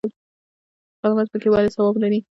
[1.01, 2.19] خدمت پکې ولې ثواب دی؟